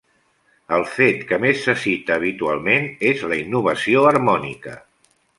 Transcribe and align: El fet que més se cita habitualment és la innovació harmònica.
El 0.75 0.85
fet 0.93 1.19
que 1.31 1.37
més 1.43 1.59
se 1.67 1.75
cita 1.83 2.15
habitualment 2.15 2.87
és 3.13 3.21
la 3.33 3.37
innovació 3.43 4.07
harmònica. 4.13 4.75